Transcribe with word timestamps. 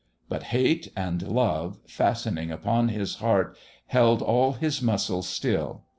But 0.27 0.41
hate 0.49 0.91
and 0.95 1.21
love, 1.21 1.77
fastening 1.85 2.49
upon 2.49 2.89
his 2.89 3.17
heart, 3.17 3.55
held 3.85 4.23
all 4.23 4.53
his 4.53 4.81
muscles 4.81 5.29
still. 5.29 5.83